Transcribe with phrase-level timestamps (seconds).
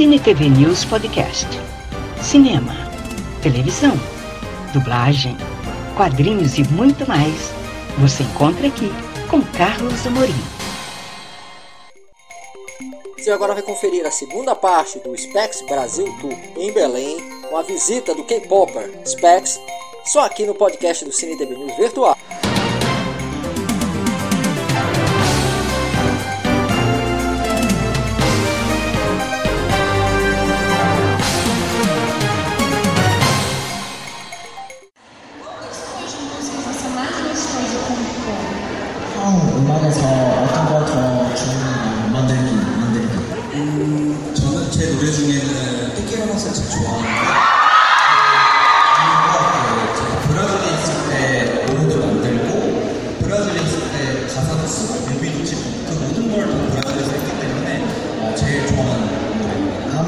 [0.00, 1.46] Cine TV News Podcast.
[2.22, 2.72] Cinema,
[3.42, 3.92] televisão,
[4.72, 5.36] dublagem,
[5.94, 7.52] quadrinhos e muito mais.
[7.98, 8.90] Você encontra aqui
[9.28, 10.32] com Carlos Amorim.
[13.18, 17.18] Você agora vai conferir a segunda parte do Specs Brasil Tour em Belém,
[17.50, 19.60] com a visita do K-Popper Specs,
[20.06, 22.16] só aqui no podcast do Cine TV News Virtual.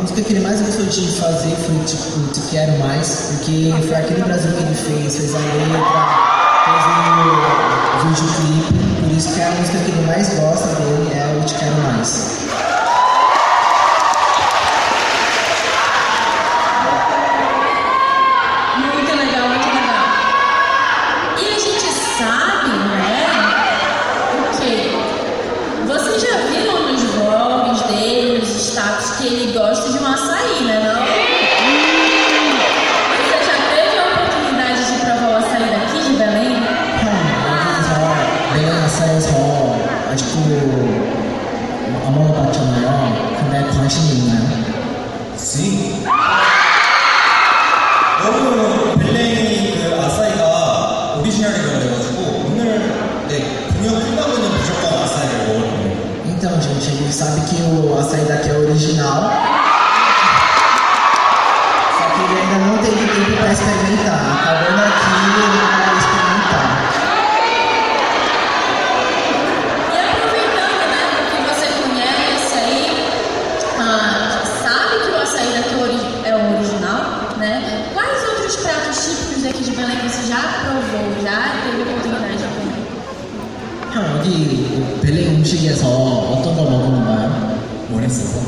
[0.03, 4.15] Música que ele mais gostou de fazer foi tipo Te Quero Mais, porque foi aqui
[4.15, 5.83] no Brasil que ele fez, fez a letra,
[6.65, 6.85] fez
[7.95, 11.55] o videoclipe, por isso que a música que ele mais gosta dele é o Te
[11.55, 12.52] Quero Mais.
[39.03, 39.75] 가 가사에서
[40.11, 40.39] 아직도
[42.07, 43.37] 안 먹어봤잖아요.
[43.37, 44.43] 근데 관심이 있나요?
[45.37, 46.05] 지?
[48.23, 55.93] 너무 벨랭이 그 아사이가 오리지널이라고 그래가지고 오늘 네, 공연 끝나고는 무조건 아사이를 먹을 거예요.
[56.25, 59.42] Então, gente, ele sabe que o açaí daqui é original.
[79.42, 82.78] pratos típicos daqui de Belém que você já provou, já teve oportunidade de comer?
[83.94, 87.58] 형, 여기 벨레 음식에서 어떤 거 먹어본가요?
[87.92, 88.42] 원했어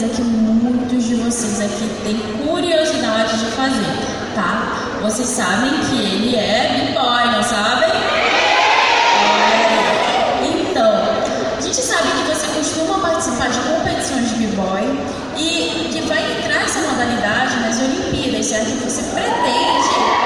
[0.00, 2.16] Certeza que muitos de vocês aqui têm
[2.46, 3.84] curiosidade de fazer,
[4.34, 4.96] tá?
[5.02, 7.90] Vocês sabem que ele é b-boy, não sabem?
[9.20, 9.60] É.
[10.42, 10.90] Então,
[11.58, 14.98] a gente sabe que você costuma participar de competições de b-boy
[15.36, 18.70] e que vai entrar essa modalidade nas Olimpíadas, certo?
[18.84, 20.19] Você pretende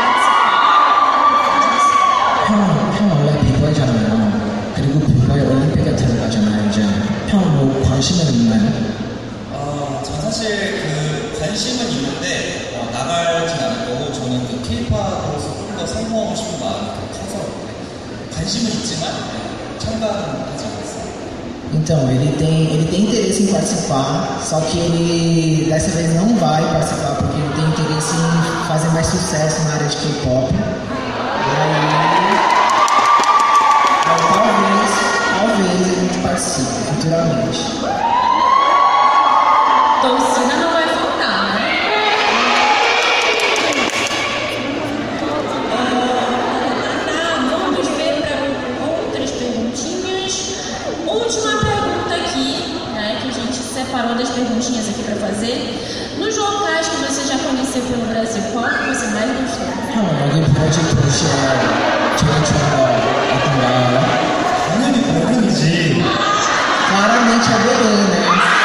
[10.44, 16.60] 사실 그 관심은 있는데 어, 나갈진 않을 거고 저는 그 케이팝으로서 좀 더 성공하고 싶은
[16.60, 21.04] 마음이 더 커서 네, 관심은 있지만 네, 참가는 하지 않았어요.
[21.72, 26.62] Então, ele tem, ele tem interesse em participar, só que ele dessa vez não vai
[26.62, 30.52] participar porque ele tem interesse em fazer mais sucesso na área de K-pop.
[53.94, 55.80] separou das perguntinhas aqui para fazer.
[56.18, 59.68] Nos locais que você já conheceu pelo Brasil, qual que você mais gostou?
[59.94, 61.54] Não, mas eu pode puxar,
[62.16, 64.04] tirar, tirar, tirar, tirar,
[66.90, 68.63] Claramente adorei, né?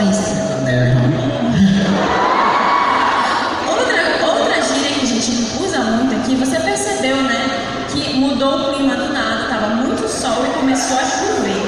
[3.68, 5.30] outra, outra gíria que a gente
[5.62, 7.86] usa muito aqui, você percebeu, né?
[7.90, 11.60] Que mudou o clima do nada, tava muito sol e começou a chover.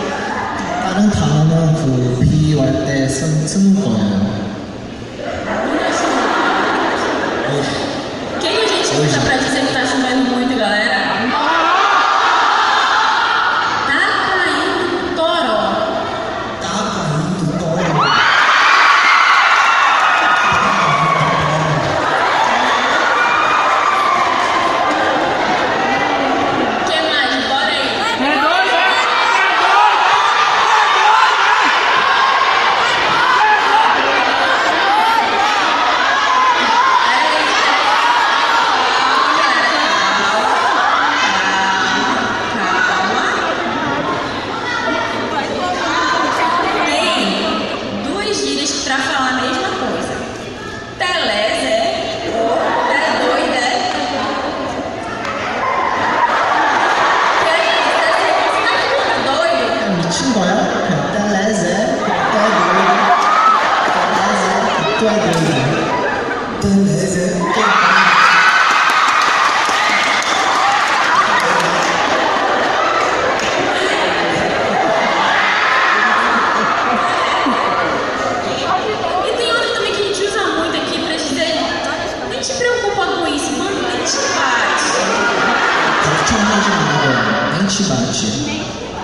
[87.93, 88.29] 南巡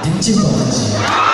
[0.02, 1.27] 您见过南巡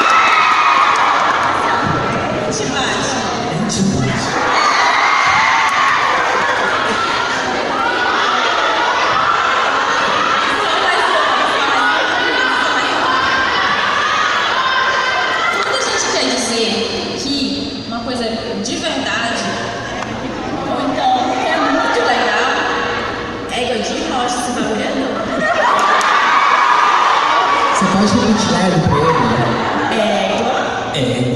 [28.05, 29.07] mesma identidade pra ele.
[29.31, 29.89] Né?
[29.91, 31.34] É, então, é.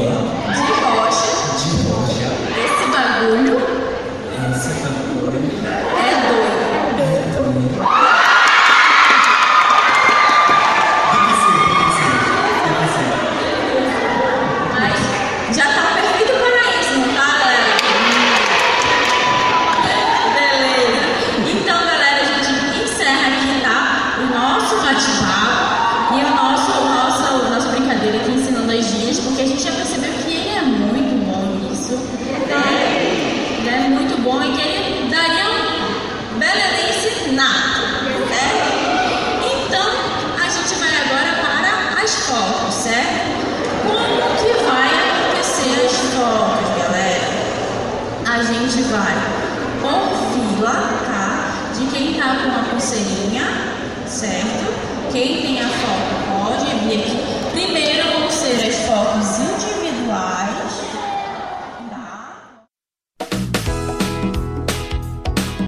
[52.49, 53.45] uma pulseirinha,
[54.07, 55.13] certo?
[55.13, 57.17] Quem tem a foto pode vir aqui.
[57.53, 60.73] Primeiro vão ser as fotos individuais.
[61.91, 62.59] Tá?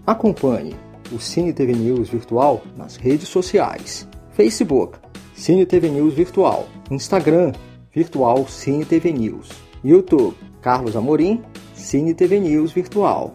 [0.06, 0.74] Acompanhe
[1.12, 4.08] o Cine TV News Virtual nas redes sociais.
[4.32, 4.98] Facebook,
[5.34, 6.66] Cine TV News Virtual.
[6.90, 7.52] Instagram,
[7.94, 9.50] Virtual Cine TV News.
[9.84, 11.42] YouTube, Carlos Amorim,
[11.74, 13.34] Cine TV News Virtual